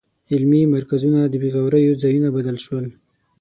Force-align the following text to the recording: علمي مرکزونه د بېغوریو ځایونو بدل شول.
علمي 0.33 0.61
مرکزونه 0.75 1.19
د 1.27 1.33
بېغوریو 1.43 1.99
ځایونو 2.03 2.27
بدل 2.37 2.57
شول. 2.65 2.85